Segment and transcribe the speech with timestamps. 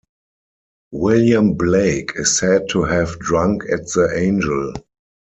[0.93, 4.73] William Blake is said to have drunk at the Angel.